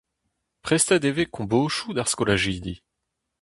[0.63, 2.75] Prestet e vez kombodoù d'ar skolajidi.